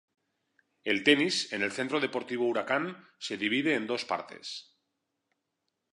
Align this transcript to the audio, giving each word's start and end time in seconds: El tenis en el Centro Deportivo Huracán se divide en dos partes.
El 0.93 1.01
tenis 1.09 1.41
en 1.57 1.67
el 1.67 1.71
Centro 1.75 1.99
Deportivo 2.05 2.47
Huracán 2.47 3.07
se 3.19 3.37
divide 3.37 3.75
en 3.75 3.85
dos 3.85 4.03
partes. 4.03 4.55